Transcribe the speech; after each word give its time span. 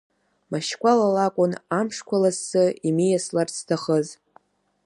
Машьқәала 0.49 1.07
лакәын 1.15 1.53
амшқәа 1.79 2.17
лассы 2.21 2.63
имиасларц 2.89 3.53
зҭахыз. 3.61 4.07